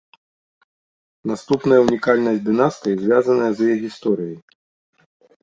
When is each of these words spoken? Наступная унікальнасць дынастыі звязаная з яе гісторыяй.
Наступная 1.31 1.77
унікальнасць 1.85 2.41
дынастыі 2.49 2.99
звязаная 3.03 3.51
з 3.61 3.69
яе 3.69 3.77
гісторыяй. 3.85 4.35